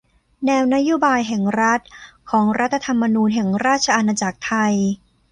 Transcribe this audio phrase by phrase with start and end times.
[0.45, 1.81] แนวนโยบายแห่งรัฐ
[2.29, 4.75] ของรัฐธรรมนูญแห่งราชอาณาจักรไทย